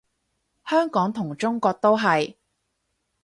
[0.65, 2.35] 香港同中國都係